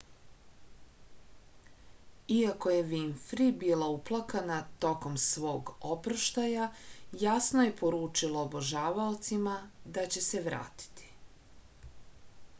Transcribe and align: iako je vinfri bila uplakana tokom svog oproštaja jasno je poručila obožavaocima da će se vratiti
iako 2.35 2.71
je 2.75 2.79
vinfri 2.93 3.49
bila 3.63 3.89
uplakana 3.97 4.55
tokom 4.85 5.19
svog 5.25 5.69
oproštaja 5.95 6.69
jasno 7.25 7.65
je 7.67 7.75
poručila 7.83 8.41
obožavaocima 8.47 9.55
da 9.99 10.07
će 10.17 10.25
se 10.31 10.41
vratiti 10.49 11.07